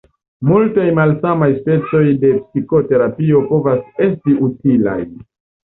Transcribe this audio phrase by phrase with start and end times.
[0.51, 5.01] Multaj malsamaj specoj de psikoterapio povas esti utilaj.